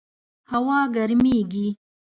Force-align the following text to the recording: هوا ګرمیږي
هوا 0.51 0.79
ګرمیږي 0.95 1.67